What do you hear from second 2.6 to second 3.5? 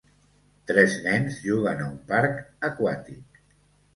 aquàtic